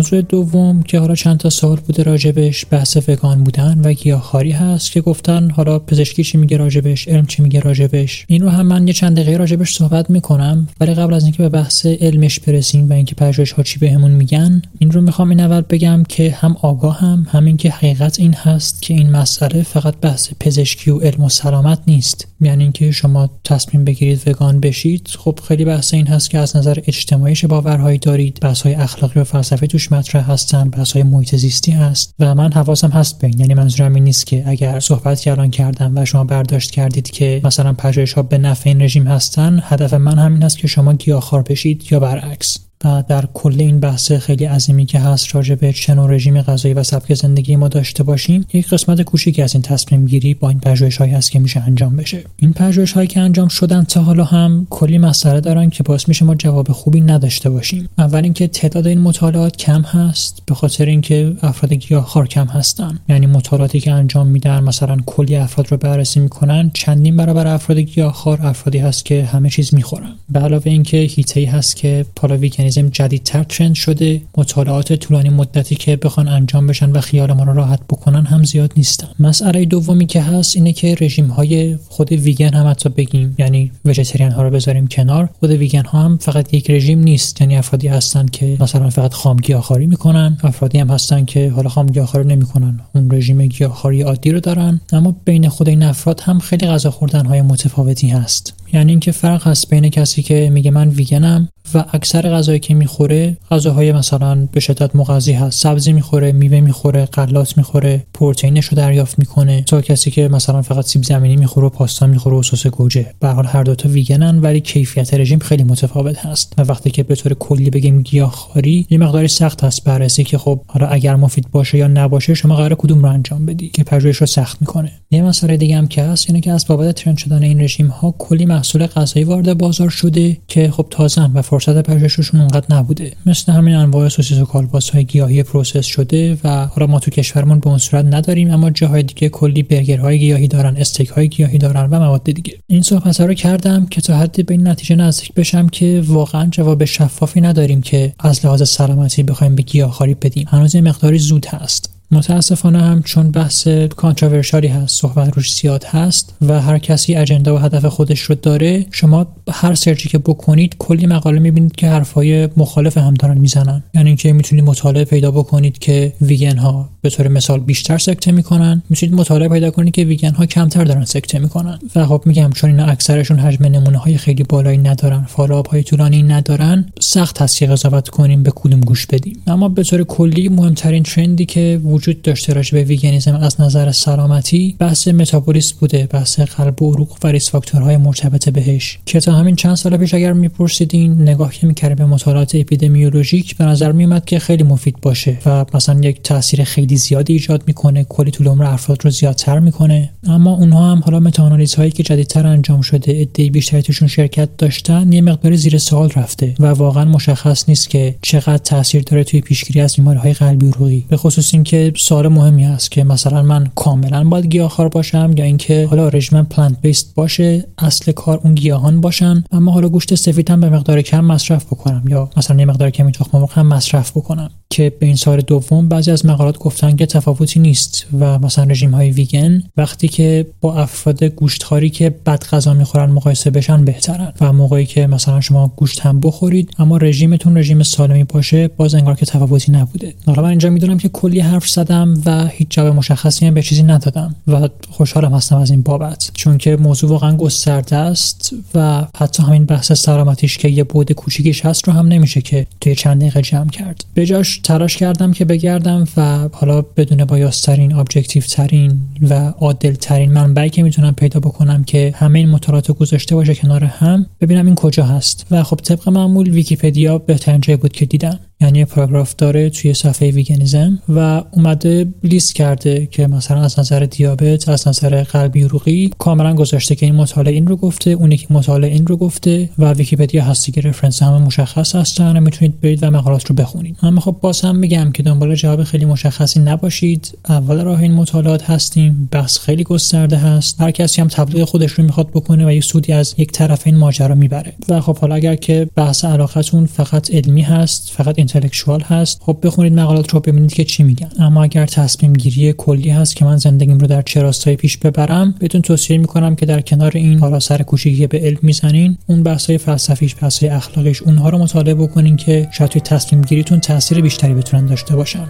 موضوع 0.00 0.23
دوم 0.23 0.82
که 0.82 0.99
حالا 0.99 1.14
چند 1.14 1.38
تا 1.38 1.50
سال 1.50 1.76
بوده 1.76 2.02
راجبش 2.02 2.67
بحث 2.70 2.99
وگان 3.08 3.44
بودن 3.44 3.81
و 3.85 3.93
گیاهخواری 3.93 4.50
هست 4.50 4.93
که 4.93 5.00
گفتن 5.00 5.50
حالا 5.50 5.79
پزشکی 5.79 6.25
چی 6.25 6.38
میگه 6.38 6.56
راجبش 6.56 7.08
علم 7.08 7.26
چی 7.26 7.43
میگه 7.43 7.61
راجبش. 7.61 8.25
این 8.29 8.43
رو 8.43 8.49
هم 8.49 8.67
من 8.67 8.88
یه 8.88 8.93
چند 8.93 9.17
دقیقه 9.17 9.37
راجبش 9.37 9.75
صحبت 9.75 10.11
می‌کنم 10.11 10.69
ولی 10.81 10.94
قبل 10.94 11.14
از 11.14 11.25
اینکه 11.25 11.43
به 11.43 11.49
بحث 11.49 11.87
علمش 11.87 12.41
برسیم 12.41 12.91
و 12.91 12.93
اینکه 12.93 13.14
پژوهش 13.14 13.52
ها 13.52 13.62
چی 13.62 13.79
بهمون 13.79 14.11
میگن 14.11 14.62
این 14.79 14.91
رو 14.91 15.00
می‌خوام 15.00 15.31
این 15.31 15.41
اول 15.41 15.61
بگم 15.61 16.02
که 16.08 16.31
هم 16.31 16.56
آگاه 16.62 16.99
هم 16.99 17.26
همین 17.31 17.56
که 17.56 17.70
حقیقت 17.70 18.20
این 18.20 18.35
هست 18.35 18.82
که 18.82 18.94
این 18.94 19.11
مسئله 19.11 19.62
فقط 19.62 19.97
بحث 19.97 20.31
پزشکی 20.41 20.91
و 20.91 20.99
علم 20.99 21.25
و 21.25 21.29
سلامت 21.29 21.79
نیست. 21.87 22.29
یعنی 22.41 22.62
اینکه 22.62 22.91
شما 22.91 23.31
تصمیم 23.44 23.85
بگیرید 23.85 24.29
وگان 24.29 24.61
بشید 24.61 25.08
خب 25.19 25.38
خیلی 25.49 25.64
بحث 25.64 25.94
این 25.94 26.06
هست 26.06 26.31
که 26.31 26.38
از 26.38 26.56
نظر 26.56 26.79
اجتماعی 26.87 27.35
باورهایی 27.49 27.99
دارید 27.99 28.38
بحث 28.41 28.62
های 28.62 28.75
اخلاقی 28.75 29.20
و 29.20 29.25
فلسفی 29.25 29.67
توش 29.67 29.89
مطرح 29.92 30.31
هستن 30.31 30.70
بحث 30.70 30.92
های 30.92 31.02
محیط 31.02 31.37
زیستی 31.37 31.72
هست 31.72 32.14
و 32.19 32.34
من 32.34 32.52
حواسم 32.52 32.88
هست 32.88 33.19
به 33.19 33.26
این. 33.26 33.40
یعنی 33.40 33.54
منظورم 33.54 33.94
این 33.94 34.04
نیست 34.04 34.26
که 34.26 34.44
اگر 34.46 34.81
صحبت 34.81 35.20
کردن 35.20 35.50
کردم 35.50 35.92
و 35.96 36.04
شما 36.04 36.25
برداشت 36.25 36.70
کردید 36.70 37.10
که 37.10 37.40
مثلا 37.44 37.72
پژوهش 37.72 38.12
ها 38.12 38.22
به 38.22 38.38
نفع 38.38 38.70
این 38.70 38.82
رژیم 38.82 39.06
هستن 39.06 39.62
هدف 39.62 39.94
من 39.94 40.19
همین 40.19 40.42
است 40.42 40.58
که 40.58 40.66
شما 40.66 40.92
گیاهخوار 40.94 41.42
بشید 41.42 41.92
یا 41.92 42.00
برعکس. 42.00 42.69
و 42.85 43.05
در 43.09 43.25
کل 43.35 43.55
این 43.59 43.81
بحث 43.81 44.12
خیلی 44.12 44.44
عظیمی 44.44 44.87
که 44.87 44.99
هست 44.99 45.35
راجع 45.35 45.55
به 45.55 45.73
چه 45.73 45.94
نوع 45.94 46.11
رژیم 46.11 46.43
غذایی 46.43 46.75
و 46.75 46.82
سبک 46.82 47.15
زندگی 47.15 47.56
ما 47.56 47.69
داشته 47.69 48.03
باشیم 48.03 48.47
یک 48.53 48.69
قسمت 48.69 49.03
کوچیکی 49.03 49.43
از 49.43 49.55
این 49.55 49.62
تصمیم 49.62 50.06
گیری 50.06 50.35
با 50.35 50.49
این 50.49 50.61
پژوهش 50.61 50.97
هایی 50.97 51.12
هست 51.12 51.31
که 51.31 51.38
میشه 51.38 51.61
انجام 51.61 51.97
بشه. 51.97 52.25
این 52.37 52.53
پژوهش 52.53 52.93
هایی 52.93 53.09
که 53.09 53.21
انجام 53.21 53.49
شدن 53.49 53.85
تا 53.85 54.03
حالا 54.03 54.25
هم 54.25 54.67
کلی 54.71 54.99
مسئله 54.99 55.41
دارن 55.41 55.71
که 55.71 55.82
باعث 55.82 56.09
میشه 56.09 56.25
ما 56.25 56.35
جواب 56.35 56.73
خوبی 56.73 57.00
نداشته 57.00 57.50
باشیم. 57.50 57.88
اول 57.99 58.25
اینکه 58.25 58.49
تعداد 58.49 58.87
این 58.87 59.00
مطالعات 59.00 59.56
کم 59.56 59.83
هست 59.83 60.43
به 60.47 60.55
خاطر 60.55 60.87
اینکه 60.87 61.33
افراد 61.43 61.73
گیاهخوار 61.73 62.26
کم 62.26 62.47
هستن. 62.47 62.99
یعنی 63.09 63.26
مطالعاتی 63.26 63.81
که 63.81 63.93
انجام 63.93 64.26
میدن 64.26 64.61
مثلا 64.64 64.97
کلی 65.07 65.37
افراد 65.37 65.71
رو 65.71 65.76
بررسی 65.76 66.21
می‌کنن 66.21 66.71
چندین 66.75 67.16
برابر 67.16 67.47
افراد 67.47 67.78
گیاهخوار 67.78 68.38
افرادی 68.43 68.78
هست 68.78 69.04
که 69.04 69.25
همه 69.25 69.50
چیز 69.50 69.75
می‌خورن. 69.75 70.12
به 70.28 70.40
علاوه 70.40 70.66
اینکه 70.66 70.97
هیته 70.97 71.50
هست 71.50 71.76
که 71.76 72.07
پالاویکنی 72.16 72.70
مکانیزم 72.71 72.89
جدیدتر 72.93 73.43
ترند 73.43 73.75
شده. 73.75 74.23
مطالعات 74.37 74.93
طولانی 74.93 75.29
مدتی 75.29 75.75
که 75.75 75.97
بخوان 75.97 76.29
انجام 76.29 76.67
بشن 76.67 76.91
و 76.91 77.00
خیال 77.00 77.33
ما 77.33 77.45
رو 77.45 77.53
راحت 77.53 77.81
بکنن 77.91 78.25
هم 78.27 78.45
زیاد 78.45 78.73
نیستن. 78.77 79.09
مسئله 79.21 79.65
دومی 79.65 80.07
که 80.07 80.23
هست 80.23 80.57
اینه 80.57 80.73
که 80.73 80.97
رژیم 81.00 81.27
های 81.27 81.77
خود 81.89 82.12
ویگن 82.12 82.55
هم 82.55 82.71
حتی 82.71 82.89
بگیم 82.89 83.35
یعنی 83.39 83.73
وجتریان 83.85 84.33
ها 84.33 84.43
رو 84.43 84.50
بذاریم 84.50 84.87
کنار. 84.87 85.29
خود 85.41 85.50
ویگن 85.50 85.85
ها 85.85 86.03
هم 86.03 86.19
فقط 86.19 86.55
یک 86.55 86.71
رژیم 86.71 87.00
نیست. 87.00 87.41
یعنی 87.41 87.57
افرادی 87.57 87.89
هستن 87.89 88.27
که 88.27 88.57
مثلا 88.61 88.91
فقط 88.91 89.15
خام 89.15 89.37
گیاهخواری 89.37 89.87
می‌کنن. 89.87 90.39
افرادی 90.43 90.79
هم 90.79 90.91
هستن 90.91 91.25
که 91.25 91.50
حالا 91.50 91.69
خام 91.69 91.87
گیاهخواری 91.87 92.29
نمی‌کنن. 92.29 92.81
اون 92.95 93.11
رژیم 93.11 93.47
گیاهخواری 93.47 94.03
عادی 94.03 94.31
رو 94.31 94.41
دارن. 94.41 94.81
اما 94.93 95.17
بین 95.25 95.49
خود 95.49 95.69
این 95.69 95.83
افراد 95.83 96.21
هم 96.21 96.39
خیلی 96.39 96.67
غذا 96.67 96.91
خوردن 96.91 97.27
های 97.27 97.43
متفاوتی 97.43 98.09
هست. 98.09 98.55
یعنی 98.73 98.93
اینکه 98.93 99.12
فرق 99.12 99.47
هست 99.47 99.71
بین 99.71 99.89
کسی 99.89 100.23
که 100.23 100.50
میگه 100.53 100.71
من 100.71 100.89
ویگنم 100.89 101.49
و 101.75 101.85
اکثر 101.93 102.23
غذایی 102.31 102.59
که 102.59 102.75
می‌خوره 102.75 103.37
غذاهای 103.50 103.93
مثلا 103.93 104.49
به 104.53 104.61
شدت 104.61 104.97
مغذی 104.97 105.33
هست. 105.33 105.62
سبزی 105.62 105.93
می‌خوره 105.93 106.33
میوه 106.33 106.61
می‌خوره 106.61 107.05
غلات 107.05 107.57
می‌خوره 107.57 108.07
پروتئینش 108.15 108.67
رو 108.67 108.77
دریافت 108.77 109.19
می‌کنه. 109.19 109.62
تا 109.62 109.81
کسی 109.81 110.11
که 110.11 110.29
مثلا 110.29 110.62
فقط 110.62 110.85
سیب 110.85 111.03
زمینی 111.03 111.37
می‌خوره 111.37 111.67
و 111.67 111.71
پاستا 111.71 112.07
می‌خوره 112.07 112.37
و 112.37 112.43
سس 112.43 112.67
گوجه. 112.67 113.07
به 113.21 113.29
حال 113.29 113.47
هر 113.47 113.62
دوتا 113.62 113.89
ویگنن 113.89 114.39
ولی 114.39 114.61
کیفیت 114.61 115.15
رژیم 115.15 115.39
خیلی 115.39 115.65
متفاوت 115.65 116.19
هست. 116.19 116.53
و 116.59 116.62
وقتی 116.62 116.91
که 116.91 117.03
به 117.03 117.15
طور 117.15 117.35
کلی 117.35 117.71
بگیم 117.71 118.03
گیاهخواری 118.03 118.87
یه 118.91 118.99
مقداری 118.99 119.29
سخت 119.29 119.65
هست 119.65 119.85
بررسی 119.85 120.25
که 120.25 120.39
خب 120.39 120.61
حالا 120.67 120.87
اگر 120.87 121.17
مفید 121.17 121.50
باشه 121.50 121.79
یا 121.79 121.87
نباشه 121.87 122.35
شما 122.35 122.57
قراره 122.57 122.75
کدوم 122.75 123.03
رو 123.03 123.09
انجام 123.09 123.47
بدی 123.47 123.69
که 123.69 123.85
پژوهش 123.85 124.17
رو 124.17 124.27
سخت 124.27 124.61
می‌کنه. 124.61 124.93
یه 125.11 125.23
مسئله 125.23 125.57
دیگه 125.57 125.77
هم 125.77 125.87
که 125.87 126.03
هست 126.03 126.25
اینه 126.29 126.41
که 126.41 126.53
از 126.53 126.67
بابت 126.67 126.95
trend 126.95 127.16
شدن 127.17 127.43
این 127.43 127.61
رژیم 127.61 127.87
ها 127.87 128.15
کلی 128.19 128.47
محصول 128.61 128.87
غذایی 128.87 129.25
وارد 129.25 129.59
بازار 129.59 129.88
شده 129.88 130.37
که 130.49 130.71
خب 130.71 130.87
تازه 130.90 131.25
و 131.35 131.43
فرصت 131.43 131.83
پژوهششون 131.83 132.40
اونقدر 132.40 132.76
نبوده. 132.76 133.12
مثل 133.26 133.52
همین 133.52 133.75
انواع 133.75 134.09
سوسیس 134.09 134.38
و 134.38 134.45
کالباس 134.45 134.90
های 134.90 135.05
گیاهی 135.05 135.43
process 135.42 135.85
شده 135.87 136.38
و 136.45 136.67
حالا 136.67 136.87
ما 136.87 136.99
تو 136.99 137.11
کشورمون 137.11 137.59
به 137.59 137.69
اون 137.69 137.79
صورت 137.79 138.05
نداریم 138.05 138.50
اما 138.50 138.71
جاهای 138.71 139.02
دیگه 139.02 139.29
کلی 139.29 139.62
برگرهای 139.62 140.19
گیاهی 140.19 140.49
دارن 140.49 140.76
استیک 140.76 141.09
های 141.09 141.29
گیاهی 141.29 141.59
دارن 141.59 141.90
و 141.90 141.99
مواد 142.00 142.25
دیگه. 142.25 142.55
این 142.67 142.83
صحبت 142.83 143.21
رو 143.21 143.35
کردم 143.35 143.87
که 143.87 144.00
تا 144.00 144.17
حدی 144.17 144.43
به 144.43 144.55
این 144.55 144.69
نتیجه 144.69 144.97
نزدیک 144.97 145.35
بشم 145.35 145.69
که 145.69 146.02
واقعا 146.07 146.47
جواب 146.50 146.85
شفافی 146.85 147.40
نداریم 147.40 147.81
که 147.81 148.12
از 148.19 148.45
لحاظ 148.47 148.69
سلامتی 148.69 149.23
بخوایم 149.23 149.55
به 149.55 149.62
گیاهخواری 149.62 150.14
بدیم. 150.14 150.47
هنوز 150.49 150.76
مقداری 150.76 151.19
زود 151.19 151.47
هست. 151.47 152.00
متاسفانه 152.12 152.83
هم 152.83 153.02
چون 153.02 153.31
بحث 153.31 153.69
controversial 153.69 154.61
ی 154.61 154.69
هست 154.69 155.00
صحبت 155.00 155.37
روش 155.37 155.52
زیاد 155.55 155.85
هست 155.85 156.35
و 156.49 156.61
هر 156.61 156.79
کسی 156.79 157.14
agenda 157.14 157.54
و 157.55 157.59
هدف 157.59 157.87
خودش 157.87 158.21
رو 158.21 158.35
داره 158.35 158.87
شما 158.90 159.26
هر 159.50 159.75
search 159.75 160.04
ی 160.04 160.09
که 160.09 160.19
بکنید 160.19 160.76
کلی 160.79 161.07
مقاله 161.07 161.38
می‌بینید 161.38 161.76
که 161.76 161.88
حرفای 161.88 162.49
مخالف 162.57 162.99
هم 162.99 163.14
دارن 163.14 163.38
می‌زنن. 163.38 163.83
یعنی 163.95 164.09
اینکه 164.09 164.33
می‌تونید 164.33 164.64
مطالعه 164.64 165.05
پیدا 165.05 165.31
بکنید 165.31 165.79
که 165.79 166.12
ویگن 166.21 166.57
ها 166.57 166.88
به 167.02 167.11
طور 167.11 167.29
مثال 167.29 167.61
بیشتر 167.61 167.99
سکته 167.99 168.33
می‌کنن 168.33 168.83
می‌تونید 168.90 169.14
مطالعه 169.14 169.49
پیدا 169.49 169.71
کنید 169.71 169.95
که 169.95 170.05
ویگن 170.05 170.33
ها 170.33 170.47
کمتر 170.47 170.85
دارن 170.85 171.05
سکته 171.05 171.38
می‌کنن. 171.38 171.79
و 171.95 172.07
خب 172.07 172.23
میگم 172.26 172.50
چون 172.55 172.71
اینا 172.71 172.85
اکثرشون 172.85 173.38
حجم 173.38 173.67
نمونه 173.67 173.99
های 173.99 174.17
خیلی 174.17 174.43
بالایی 174.43 174.79
ندارن 174.79 175.25
follow-up 175.28 175.71
های 175.71 175.83
طولانی 175.83 176.23
ندارن 176.23 176.87
سخت 177.00 177.43
هست 177.43 177.59
که 177.59 177.67
قضاوت 177.67 178.09
کنیم 178.09 178.43
به 178.43 178.52
کدوم 178.55 178.81
گوش 178.81 179.07
بدیم. 179.07 179.43
اما 179.47 179.69
به 179.69 179.83
طور 179.83 180.05
کلی 180.05 180.49
مهمترین 180.49 181.02
trend 181.02 181.39
ی 181.39 181.47
که 181.47 181.81
وجود 182.00 182.23
داشته 182.23 182.52
راجع 182.52 182.73
به 182.73 182.85
veganism 182.85 183.35
از 183.35 183.61
نظر 183.61 183.92
سلامتی 183.92 184.76
بحث 184.78 185.09
متابولیسم 185.09 185.76
بوده 185.80 186.07
بحث 186.07 186.40
قلب 186.40 186.83
و 186.83 186.92
عروق 186.92 187.16
و 187.25 187.26
risk 187.26 187.50
factor 187.50 187.85
های 187.85 187.97
مرتبط 187.97 188.49
بهش. 188.49 188.99
که 189.07 189.21
تا 189.21 189.33
همین 189.33 189.57
چند 189.57 189.75
سال 189.75 189.97
پیش 189.97 190.14
اگر 190.14 190.33
میپرسیدین 190.33 191.23
نگاه 191.23 191.52
که 191.52 191.66
می‌کرد 191.66 191.99
به 191.99 192.07
مطالعات 192.07 192.54
اپیدمیولوژیک 192.54 193.57
به 193.57 193.64
نظر 193.64 193.92
میومد 193.92 194.25
که 194.25 194.38
خیلی 194.38 194.62
مفید 194.62 195.00
باشه 195.02 195.38
و 195.47 195.64
مثلا 195.75 196.00
یک 196.00 196.23
تاثیر 196.23 196.64
خیلی 196.64 196.97
زیادی 196.97 197.33
ایجاد 197.33 197.62
می‌کنه 197.66 198.04
کلی 198.04 198.30
طول 198.30 198.49
عمر 198.49 198.64
افراد 198.64 199.04
رو 199.04 199.11
زیادتر 199.11 199.59
می‌کنه. 199.59 200.11
اما 200.26 200.54
اونها 200.54 200.92
هم 200.92 201.00
حالا 201.04 201.21
متاانالیز 201.21 201.75
هایی 201.75 201.90
که 201.90 202.02
جدیدتر 202.02 202.47
انجام 202.47 202.80
شده 202.80 203.21
عده 203.21 203.50
بیشتری 203.50 203.83
توشون 203.83 204.09
شرکت 204.09 204.49
داشتن 204.59 205.12
یه 205.12 205.21
مقداری 205.21 205.57
زیر 205.57 205.78
سوال 205.78 206.11
رفته 206.16 206.54
و 206.59 206.66
واقعا 206.66 207.04
مشخص 207.04 207.69
نیست 207.69 207.90
که 207.90 208.14
چقدر 208.23 208.59
تاثیر 208.59 209.02
داره 209.02 209.25
توی 209.25 209.40
پیشگیری 209.40 209.80
از 209.80 209.97
بیماری 209.97 210.19
های 210.19 210.33
قلبی 210.33 210.66
عروقی. 210.66 211.04
به 211.09 211.16
خصوص 211.16 211.54
اینکه 211.54 211.89
سوال 211.99 212.28
مهمی 212.28 212.64
هست 212.64 212.90
که 212.90 213.04
مثلا 213.04 213.42
من 213.42 213.66
کاملا 213.75 214.25
باید 214.25 214.47
گیاهخوار 214.47 214.88
باشم 214.88 215.32
یا 215.37 215.44
اینکه 215.44 215.87
حالا 215.90 216.09
رژیم 216.09 216.42
پلانت 216.42 216.80
بیست 216.80 217.14
باشه 217.14 217.64
اصل 217.78 218.12
کار 218.12 218.40
اون 218.44 218.54
گیاهان 218.54 219.00
باشن 219.00 219.44
اما 219.52 219.73
حالا 219.73 219.88
گوشت 219.88 220.14
سفید 220.14 220.50
هم 220.50 220.61
به 220.61 220.70
مقدار 220.70 221.02
کم 221.02 221.25
مصرف 221.25 221.66
بکنم 221.66 222.02
یا 222.09 222.30
مثلا 222.37 222.61
یه 222.61 222.64
مقدار 222.64 222.90
کمی 222.90 223.12
تخم 223.12 223.38
مرغ 223.38 223.52
هم 223.52 223.66
مصرف 223.66 224.11
بکنم. 224.11 224.50
که 224.73 224.93
به 225.00 225.07
این 225.07 225.17
سال 225.17 225.41
دوم 225.41 225.89
بعضی 225.89 226.11
از 226.11 226.27
مقالات 226.27 226.59
گفتن 226.59 226.97
که 226.97 227.07
تفاوتی 227.07 227.61
نیست 227.61 228.07
و 228.21 228.39
مثلا 228.39 228.65
رژیم 228.65 228.91
های 228.91 229.11
ویگن 229.11 229.62
وقتی 229.77 230.09
که 230.09 230.47
با 230.61 230.75
افراد 230.75 231.25
گوشتخواری 231.25 231.91
که 231.91 232.11
بد 232.11 232.45
غذا 232.45 232.75
می‌خورن 232.75 233.11
مقایسه 233.11 233.50
بشن 233.50 233.85
بهترن 233.85 234.33
و 234.41 234.53
موقعی 234.53 234.87
که 234.87 235.07
مثلا 235.07 235.41
شما 235.41 235.73
گوشت 235.77 236.00
هم 236.00 236.21
بخورید 236.21 236.71
اما 236.79 236.97
رژیمتون 236.97 237.59
رژیم 237.59 237.83
سالمی 237.83 238.25
باشه 238.25 238.69
باز 238.69 238.95
انگار 238.95 239.15
که 239.15 239.27
تفاوتی 239.27 239.73
نبوده. 239.73 240.15
حالا 240.27 240.43
من 240.43 240.49
اینجا 240.49 240.71
می‌دونم 240.71 240.99
که 240.99 241.09
کلی 241.09 241.41
حرف 241.41 241.69
زدم 241.69 242.23
و 242.27 242.47
هیچ 242.47 242.69
جواب 242.71 242.95
مشخصی 242.95 243.47
هم 243.47 243.55
به 243.55 243.62
چیزی 243.62 243.83
ندادم 243.83 244.35
و 244.47 244.69
خوشحالم 244.91 245.35
هستم 245.35 245.57
از 245.57 245.71
این 245.71 245.83
بابت. 245.83 246.31
چون 246.35 246.59
که 246.59 246.77
موضوع 246.77 247.11
واقعا 247.11 247.37
گسترده 247.37 247.97
است 247.97 248.55
و 248.75 249.07
حتی 249.17 249.43
همین 249.43 249.65
بحث 249.65 249.93
سلامتیش 249.93 250.59
که 250.59 250.69
یه 250.69 250.85
بعد 250.85 251.12
کوچیکیش 251.12 251.67
هست 251.67 251.89
رو 251.89 251.93
هم 251.93 252.09
نمیشه 252.09 252.41
که 252.43 252.67
توی 252.81 252.95
چند 252.95 253.21
دقیقه 253.21 253.43
جمع 253.43 253.71
کرد. 253.71 254.05
به 254.15 254.27
جاش 254.27 254.60
تلاش 254.62 254.97
کردم 254.97 255.33
که 255.33 255.45
بگردم 255.45 256.05
و 256.17 256.49
حالا 256.52 256.83
بدون 256.83 257.25
bias 257.25 258.42
ترین 258.42 258.56
objective 258.56 258.87
ترین 258.87 259.00
و 259.23 259.35
عادل 259.35 259.95
ترین 259.95 260.33
منبعی 260.33 260.71
که 260.71 260.83
می‌تونم 260.83 261.14
پیدا 261.14 261.40
بکنم 261.40 261.85
که 261.85 262.14
همه 262.17 262.38
این 262.38 262.49
مطالعات 262.49 262.90
گذاشته 262.90 263.35
باشه 263.35 263.55
کنار 263.55 263.85
هم 263.85 264.26
ببینم 264.40 264.67
این 264.67 264.75
کجا 264.75 265.05
هست. 265.05 265.47
و 265.50 265.62
خب 265.62 265.76
طبق 265.76 266.09
معمول 266.09 266.50
ویکیپدیا 266.50 267.19
بهترین 267.19 267.61
جایی 267.61 267.76
بود 267.76 267.93
که 267.93 268.07
دیدم. 268.07 268.38
یعنی 268.61 268.85
پاراگراف 268.85 269.35
داره 269.38 269.71
توی 269.71 269.95
صفحه 269.95 270.31
veganism 270.30 270.99
و 271.09 271.43
اومده 271.50 272.07
لیست 272.25 272.55
کرده 272.55 273.07
که 273.07 273.26
مثلا 273.26 273.62
از 273.62 273.79
نظر 273.79 274.00
دیابت 274.00 274.69
از 274.69 274.88
نظر 274.88 275.23
قلبی 275.23 275.62
عروقی 275.62 276.11
کاملا 276.19 276.55
گذاشته 276.55 276.95
که 276.95 277.07
این 277.07 277.14
مطالعه 277.14 277.52
این 277.52 277.67
رو 277.67 277.76
گفته 277.76 278.11
اون 278.11 278.33
یکی 278.33 278.47
مطالعه 278.50 278.93
این 278.93 279.07
رو 279.07 279.17
گفته 279.17 279.71
و 279.79 279.93
ویکیپدیا 279.93 280.45
هست 280.45 280.73
که 280.73 280.81
reference 280.80 281.23
همه 281.23 281.38
مشخص 281.38 281.95
هستن 281.95 282.37
و 282.37 282.40
می‌تونید 282.40 282.81
برید 282.81 283.02
و 283.02 283.11
مقالات 283.11 283.47
رو 283.47 283.55
بخونید. 283.55 283.97
اما 284.02 284.21
خب 284.21 284.37
باز 284.40 284.61
هم 284.61 284.76
میگم 284.76 285.12
که 285.12 285.23
دنبال 285.23 285.55
جواب 285.55 285.85
خیلی 285.85 286.05
مشخصی 286.05 286.61
نباشید. 286.61 287.38
اول 287.49 287.81
راه 287.85 288.00
این 288.02 288.12
مطالعات 288.12 288.71
هستیم 288.71 289.29
بحث 289.33 289.59
خیلی 289.59 289.85
گسترده 289.85 290.37
هست. 290.37 290.81
هر 290.81 290.90
کسی 290.90 291.21
هم 291.21 291.29
تبلیغ 291.29 291.69
خودش 291.69 291.93
رو 291.93 292.05
می‌خواد 292.05 292.31
بکنه 292.31 292.67
و 292.67 292.73
یه 292.73 292.81
سودی 292.81 293.12
از 293.12 293.35
یک 293.38 293.52
طرف 293.52 293.83
این 293.87 293.97
ماجرا 293.97 294.35
می‌بره. 294.35 294.73
و 294.88 295.00
خب 295.00 295.19
حالا 295.19 295.35
اگر 295.35 295.55
که 295.55 295.88
بحث 295.97 296.25
علاقتون 296.25 296.87
فقط 296.87 297.31
علمی 297.31 297.62
هست 297.62 298.11
فقط 298.11 298.38
اینتלקچوال 298.54 299.00
هست. 299.00 299.42
خب 299.42 299.59
بخونید 299.62 299.92
مقالات 299.92 300.30
رو 300.30 300.40
ببینید 300.40 300.73
که 300.73 300.85
چی 300.85 301.02
میگن. 301.02 301.28
اما 301.38 301.62
اگر 301.62 301.87
تصمیم 301.87 302.33
گیری 302.33 302.73
کلی 302.73 303.11
هست 303.11 303.37
که 303.37 303.45
من 303.45 303.57
زندگیم 303.57 303.99
رو 303.99 304.07
در 304.07 304.23
چه 304.23 304.42
راستایی 304.42 304.76
پیش 304.76 304.97
ببرم 304.97 305.54
بهتون 305.59 305.83
توصیه 305.83 306.19
می‌کنم 306.19 306.57
که 306.57 306.66
در 306.66 306.80
کنار 306.80 307.12
این 307.14 307.38
حالا 307.38 307.61
سر 307.61 307.83
کوچیکی 307.83 308.26
به 308.26 308.38
علم 308.38 308.59
می‌زنین. 308.62 309.19
اون 309.26 309.42
بحث‌های 309.42 309.78
فلسفیش 309.78 310.37
بحث‌های 310.42 310.71
اخلاقیش 310.71 311.23
اونها 311.23 311.49
رو 311.49 311.59
مطالعه 311.59 311.95
بکنین 311.95 312.37
که 312.37 312.69
شاید 312.73 312.90
توی 312.90 313.00
تصمیم 313.00 313.42
گیریتون 313.42 313.80
تاثیر 313.80 314.21
بیشتری 314.21 314.54
بتونن 314.54 314.87
داشته 314.87 315.16
باشن. 315.16 315.47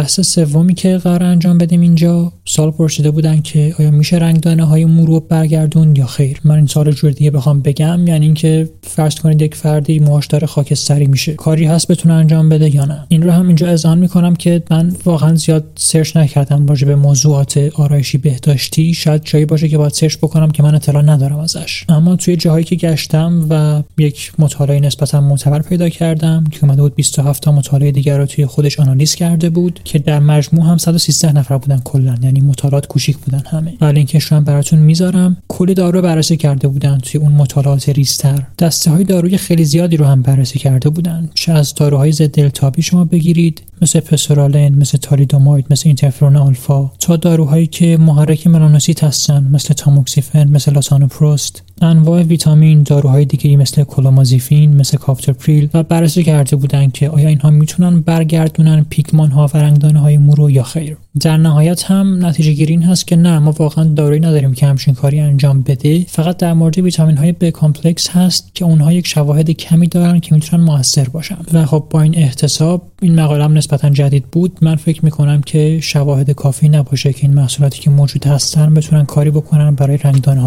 بحث 0.00 0.20
سومی 0.20 0.74
که 0.74 0.98
قراره 0.98 1.22
انجام 1.22 1.58
بدیم 1.58 1.80
اینجا. 1.80 2.32
سوال 2.52 2.70
پرسیده 2.70 3.10
بودن 3.10 3.40
که 3.40 3.74
آیا 3.78 3.90
میشه 3.90 4.16
رنگدانه 4.16 4.64
های 4.64 4.84
مو 4.84 5.06
رو 5.06 5.20
برگردوند 5.20 5.96
یا 5.96 6.06
خیر؟ 6.06 6.40
من 6.44 6.54
این 6.54 6.66
سوال 6.66 6.90
جور 6.90 7.10
دیگه 7.10 7.30
بخوام 7.30 7.60
بگم 7.60 8.06
یعنی 8.06 8.26
اینکه 8.26 8.68
فرض 8.82 9.14
کنید 9.14 9.42
یک 9.42 9.54
فردی 9.54 9.98
موهاش 9.98 10.26
داره 10.26 10.46
خاکستری 10.46 11.06
میشه. 11.06 11.34
کاری 11.34 11.64
هست 11.64 11.88
بتونه 11.88 12.14
انجام 12.14 12.48
بده 12.48 12.74
یا 12.74 12.84
نه؟ 12.84 13.06
این 13.08 13.22
رو 13.22 13.30
هم 13.30 13.46
اینجا 13.46 13.68
اذعان 13.68 13.98
می‌کنم 13.98 14.36
که 14.36 14.62
من 14.70 14.92
واقعا 15.04 15.34
زیاد 15.34 15.64
search 15.74 16.16
نکردم 16.16 16.66
راجع 16.66 16.86
به 16.86 16.96
موضوعات 16.96 17.70
آرایشی 17.74 18.18
بهداشتی. 18.18 18.94
شاید 18.94 19.24
جایی 19.24 19.44
باشه 19.44 19.68
که 19.68 19.78
باید 19.78 19.92
search 19.92 20.16
بکنم 20.16 20.50
که 20.50 20.62
من 20.62 20.74
اطلاع 20.74 21.02
ندارم 21.02 21.38
ازش. 21.38 21.84
اما 21.88 22.16
توی 22.16 22.36
جاهایی 22.36 22.64
که 22.64 22.76
گشتم 22.76 23.46
و 23.50 23.82
یک 24.02 24.32
مطالعه 24.38 24.80
نسبتا 24.80 25.20
معتبر 25.20 25.62
پیدا 25.62 25.88
کردم 25.88 26.44
که 26.50 26.64
اومده 26.64 26.82
بود 26.82 26.94
27 26.94 27.42
تا 27.42 27.52
مطالعه 27.52 27.90
دیگر 27.90 28.18
رو 28.18 28.26
توی 28.26 28.46
خودش 28.46 28.80
آنالیز 28.80 29.14
کرده 29.14 29.50
بود 29.50 29.80
که 29.84 29.98
در 29.98 30.20
مجموع 30.20 30.66
هم 30.66 30.78
113 30.78 31.32
نفر 31.32 31.58
بودن 31.58 31.80
کلا. 31.84 32.14
یعنی 32.22 32.39
مطالعات 32.42 32.86
کوچیک 32.86 33.18
بودن 33.18 33.42
همه. 33.46 33.74
ولی 33.80 33.92
لینکش 33.92 34.24
رو 34.24 34.40
براتون 34.40 34.78
می‌ذارم. 34.78 35.36
کلی 35.48 35.74
دارو 35.74 36.02
بررسی 36.02 36.36
کرده 36.36 36.68
بودن 36.68 36.98
توی 36.98 37.20
اون 37.20 37.32
مطالعات 37.32 37.88
ریستر 37.88 38.42
دسته 38.58 38.90
های 38.90 39.04
دارویی 39.04 39.36
خیلی 39.36 39.64
زیادی 39.64 39.96
رو 39.96 40.04
هم 40.04 40.22
بررسی 40.22 40.58
کرده 40.58 40.90
بودن. 40.90 41.30
چه 41.34 41.52
از 41.52 41.74
داروهای 41.74 42.12
ضد 42.12 42.40
التهابی 42.40 42.82
شما 42.82 43.04
بگیرید 43.04 43.62
مثل 43.82 44.00
پسورالین 44.00 44.78
مثل 44.78 44.98
تالیدوماید 44.98 45.66
مثل 45.70 45.82
اینترفرون 45.86 46.36
آلفا. 46.36 46.90
تا 46.98 47.16
داروهایی 47.16 47.66
که 47.66 47.96
محرک 47.96 48.46
ملانوسیت 48.46 49.04
هستن 49.04 49.48
مثل 49.52 49.74
تاموکسیفن 49.74 50.48
مثل 50.48 50.72
لاتانوپروست 50.72 51.62
انواع 51.82 52.22
ویتامین 52.22 52.82
داروهای 52.82 53.24
دیگری 53.24 53.56
مثل 53.56 53.84
کلوفازیمین 53.84 54.76
مثل 54.76 54.96
کاپتوپریل 54.96 55.68
و 55.74 55.82
بررسی 55.82 56.22
کرده 56.22 56.56
بودند 56.56 56.92
که 56.92 57.08
آیا 57.08 57.28
اینها 57.28 57.50
می‌تونن 57.50 58.00
برگردونن 58.00 58.86
پیگمان 58.90 59.30
ها 59.30 59.50
و 59.54 59.58
رنگدانه 59.58 60.00
های 60.00 60.18
مو 60.18 60.34
رو 60.34 60.50
یا 60.50 60.62
خیر. 60.62 60.96
در 61.20 61.36
نهایت 61.36 61.84
هم 61.84 62.26
نتیجه 62.26 62.52
گیری 62.52 62.72
این 62.72 62.82
هست 62.82 63.06
که 63.06 63.16
نه 63.16 63.38
ما 63.38 63.50
واقعا 63.58 63.84
دارویی 63.84 64.20
نداریم 64.20 64.54
که 64.54 64.66
همچین 64.66 64.94
کاری 64.94 65.20
انجام 65.20 65.62
بده. 65.62 66.04
فقط 66.08 66.36
در 66.36 66.52
مورد 66.52 66.78
ویتامین 66.78 67.16
های 67.16 67.32
ب 67.32 67.50
کامپلکس 67.50 68.10
هست 68.10 68.54
که 68.54 68.64
اونها 68.64 68.92
یک 68.92 69.06
شواهد 69.06 69.50
کمی 69.50 69.86
دارن 69.86 70.20
که 70.20 70.34
می‌تونن 70.34 70.62
موثر 70.62 71.08
باشن. 71.08 71.36
و 71.52 71.66
خب 71.66 71.86
با 71.90 72.00
این 72.02 72.14
احتساب 72.16 72.82
این 73.02 73.20
مقاله 73.20 73.44
هم 73.44 73.58
نسبتا 73.58 73.90
جدید 73.90 74.24
بود. 74.24 74.58
من 74.62 74.76
فکر 74.76 75.04
می‌کنم 75.04 75.40
که 75.40 75.80
شواهد 75.80 76.30
کافی 76.30 76.68
نباشه 76.68 77.12
که 77.12 77.22
این 77.22 77.34
محصولاتی 77.34 77.80
که 77.80 77.90
موجود 77.90 78.26
هستن 78.26 78.74
بتونن 78.74 79.04
کاری 79.04 79.30
بکنن 79.30 79.74
برای 79.74 79.96
رنگدانه 79.96 80.40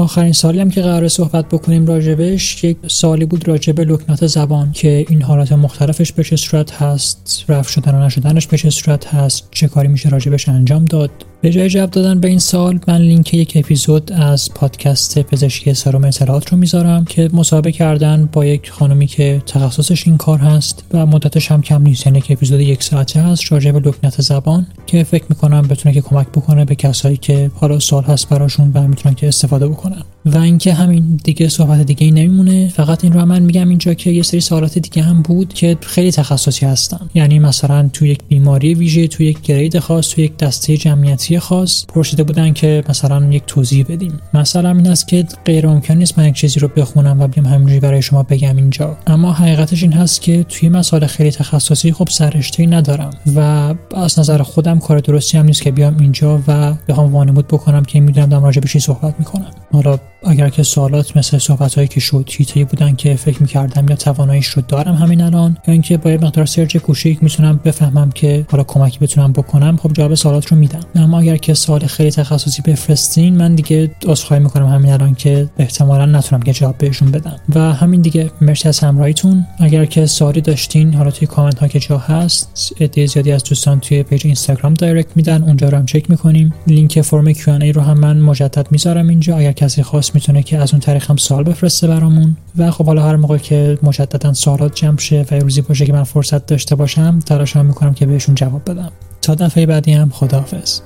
آخرین 0.00 0.32
سالی 0.32 0.60
هم 0.60 0.70
که 0.70 0.82
قرار 0.82 1.08
صحبت 1.08 1.48
بکنیم 1.48 1.86
راجبش 1.86 2.64
یک 2.64 2.76
سالی 2.88 3.24
بود 3.24 3.48
راجب 3.48 3.80
لکنات 3.80 4.26
زبان 4.26 4.72
که 4.72 5.06
این 5.08 5.22
حالات 5.22 5.52
مختلفش 5.52 6.12
به 6.12 6.24
چه 6.24 6.36
صورت 6.36 6.72
هست 6.72 7.44
رفت 7.48 7.72
شدن 7.72 7.94
و 7.94 8.06
نشدنش 8.06 8.46
به 8.46 8.58
چه 8.58 8.70
صورت 8.70 9.14
هست 9.14 9.48
چه 9.50 9.68
کاری 9.68 9.88
میشه 9.88 10.08
راجبش 10.08 10.48
انجام 10.48 10.84
داد. 10.84 11.10
به 11.42 11.50
جای 11.50 11.68
جواب 11.68 11.90
دادن 11.90 12.20
به 12.20 12.28
این 12.28 12.38
سال 12.38 12.80
من 12.88 12.98
لینک 12.98 13.34
یک 13.34 13.52
اپیزود 13.56 14.12
از 14.12 14.54
پادکست 14.54 15.18
پزشکی 15.18 15.74
سرم 15.74 16.04
اطلاعات 16.04 16.48
رو 16.48 16.58
می‌ذارم 16.58 17.04
که 17.04 17.30
مصاحبه 17.32 17.72
کردن 17.72 18.28
با 18.32 18.44
یک 18.44 18.70
خانمی 18.70 19.06
که 19.06 19.42
تخصصش 19.46 20.06
این 20.06 20.16
کار 20.16 20.38
هست 20.38 20.84
و 20.94 21.06
مدتش 21.06 21.50
هم 21.50 21.62
کم 21.62 21.82
نیست 21.82 22.06
یعنی 22.06 22.18
یک 22.18 22.26
اپیزود 22.30 22.60
یک 22.60 22.82
ساعته 22.82 23.20
هست 23.20 23.52
راجع 23.52 23.72
به 23.72 23.80
لکنت 23.80 24.22
زبان 24.22 24.66
که 24.86 25.04
فکر 25.04 25.24
می‌کنم 25.28 25.62
بتونه 25.62 25.94
که 25.94 26.00
کمک 26.00 26.28
بکنه 26.28 26.64
به 26.64 26.74
کسایی 26.74 27.16
که 27.16 27.50
حالا 27.54 27.78
سال 27.78 28.04
هست 28.04 28.28
براشون 28.28 28.70
و 28.74 28.88
می‌تونن 28.88 29.14
که 29.14 29.28
استفاده 29.28 29.68
بکنن. 29.68 29.89
و 30.26 30.38
اینکه 30.38 30.74
همین 30.74 31.20
دیگه 31.24 31.48
صحبت 31.48 31.82
دیگه 31.82 32.04
ای 32.04 32.12
نمیمونه. 32.12 32.68
فقط 32.68 33.04
این 33.04 33.12
رو 33.12 33.24
من 33.24 33.42
میگم 33.42 33.68
اینجا 33.68 33.94
که 33.94 34.10
یه 34.10 34.22
سری 34.22 34.40
سوالات 34.40 34.78
دیگه 34.78 35.02
هم 35.02 35.22
بود 35.22 35.54
که 35.54 35.76
خیلی 35.80 36.12
تخصصی 36.12 36.66
هستن. 36.66 37.10
یعنی 37.14 37.38
مثلا 37.38 37.90
تو 37.92 38.06
یک 38.06 38.20
بیماری 38.28 38.74
ویژه 38.74 39.08
تو 39.08 39.22
یک 39.22 39.42
گرید 39.42 39.78
خاص 39.78 40.08
تو 40.08 40.20
یک 40.20 40.36
دسته 40.36 40.76
جمعیتی 40.76 41.38
خاص 41.38 41.86
پرسیده 41.86 42.22
بودن 42.22 42.52
که 42.52 42.84
مثلا 42.88 43.32
یک 43.32 43.42
توضیح 43.46 43.86
بدیم 43.88 44.20
مثلا 44.34 44.70
این 44.70 44.86
است 44.86 45.08
که 45.08 45.26
غیر 45.44 45.66
ممکن 45.66 45.94
نیست 45.94 46.18
من 46.18 46.28
یک 46.28 46.34
چیزی 46.34 46.60
رو 46.60 46.68
بخونم 46.68 47.20
و 47.20 47.28
بیام 47.28 47.46
همینجوری 47.46 47.80
برای 47.80 48.02
شما 48.02 48.22
بگم 48.22 48.56
اینجا. 48.56 48.96
اما 49.06 49.32
حقیقتش 49.32 49.82
این 49.82 49.92
هست 49.92 50.22
که 50.22 50.44
توی 50.48 50.68
مسائل 50.68 51.06
خیلی 51.06 51.30
تخصصی 51.30 51.92
خب 51.92 52.08
سررشته 52.10 52.66
ندارم 52.66 53.10
و 53.36 53.74
از 53.96 54.18
نظر 54.18 54.42
خودم 54.42 54.78
کار 54.78 54.98
درستی 54.98 55.38
هم 55.38 55.46
نیست 55.46 55.62
که 55.62 55.70
بیام 55.70 55.96
اینجا 56.00 56.42
و 56.48 56.74
بخوام 56.88 57.12
وانمود 57.12 57.48
بکنم 57.48 57.82
که 57.82 58.00
می‌دونم 58.00 58.28
دارم 58.28 58.44
راجع 58.44 58.60
به 58.60 58.68
چی 58.68 58.80
صحبت 58.80 59.14
می‌کنم. 59.18 59.50
حالا 59.84 59.98
اگر 60.24 60.48
که 60.48 60.62
سوالات 60.62 61.16
مثل 61.16 61.38
صحبت 61.38 61.74
هایی 61.74 61.88
که 61.88 62.00
شد 62.00 62.28
حیطه‌ای 62.32 62.64
بودن 62.64 62.94
که 62.94 63.14
فکر 63.14 63.42
می‌کردم 63.42 63.88
یا 63.88 63.96
تواناییش 63.96 64.46
رو 64.46 64.62
دارم 64.68 64.94
همین 64.94 65.20
الان 65.20 65.56
یا 65.66 65.72
اینکه 65.72 65.96
با 65.96 66.10
یه 66.10 66.18
مقدار 66.18 66.46
search 66.46 66.76
کوچیک 66.76 67.22
می‌تونم 67.22 67.60
بفهمم 67.64 68.10
که 68.10 68.46
حالا 68.50 68.64
کمکی 68.64 68.98
بتونم 68.98 69.32
بکنم 69.32 69.76
خب 69.76 69.92
جواب 69.92 70.14
سوالات 70.14 70.46
رو 70.46 70.56
میدم. 70.56 70.80
اما 70.94 71.20
اگر 71.20 71.36
که 71.36 71.54
سوال 71.54 71.86
خیلی 71.86 72.10
تخصصی 72.10 72.62
بفرستین 72.62 73.36
من 73.36 73.54
دیگه 73.54 73.90
عذرخواهی 74.06 74.42
می‌کنم 74.42 74.66
همین 74.66 74.92
الان 74.92 75.14
که 75.14 75.48
احتمالا 75.58 76.06
نتونم 76.06 76.42
که 76.42 76.52
جواب 76.52 76.78
بهشون 76.78 77.10
بدم. 77.10 77.36
و 77.54 77.60
همین 77.60 78.00
دیگه. 78.00 78.30
مرسی 78.40 78.68
از 78.68 78.78
همراهیتون. 78.78 79.46
اگر 79.58 79.84
که 79.84 80.06
سوالی 80.06 80.40
داشتین 80.40 80.94
حالا 80.94 81.10
توی 81.10 81.26
کامنت 81.26 81.58
ها 81.58 81.68
که 81.68 81.80
جا 81.80 81.98
هست 81.98 82.72
عده 82.80 83.06
زیادی 83.06 83.32
از 83.32 83.44
دوستان 83.44 83.80
توی 83.80 84.02
page 84.02 84.26
اینستاگرام 84.26 84.74
direct 84.74 85.16
میدن. 85.16 85.42
اونجا 85.42 85.68
رو 85.68 85.78
هم 85.78 85.86
چک 85.86 86.10
می‌کنیم. 86.10 86.54
لینک 86.66 87.00
فرم 87.00 87.32
Q&A 87.32 87.72
رو 87.72 87.80
هم 87.80 87.98
من 87.98 88.18
مجدد 88.20 88.66
می‌ذارم 88.70 89.08
اینجا. 89.08 89.36
اگر 89.36 89.52
کسی 89.52 89.82
خواست 89.82 90.09
می‌تونه 90.14 90.42
که 90.42 90.58
از 90.58 90.72
اون 90.72 90.80
طریق 90.80 91.10
هم 91.10 91.16
سوال 91.16 91.44
بفرسته 91.44 91.86
برامون. 91.86 92.36
و 92.56 92.70
خب 92.70 92.86
حالا 92.86 93.02
هر 93.02 93.16
موقع 93.16 93.38
که 93.38 93.78
مجددا 93.82 94.32
سوالات 94.32 94.74
جمع 94.74 94.98
شه 94.98 95.26
و 95.30 95.34
روزی 95.34 95.60
باشه 95.60 95.86
که 95.86 95.92
من 95.92 96.04
فرصت 96.04 96.46
داشته 96.46 96.74
باشم 96.74 97.18
تلاش 97.18 97.56
می‌کنم 97.56 97.94
که 97.94 98.06
بهشون 98.06 98.34
جواب 98.34 98.70
بدم. 98.70 98.92
تا 99.22 99.34
دفعه 99.34 99.66
بعدی 99.66 99.92
هم 99.92 100.10
خداحافظ. 100.10 100.80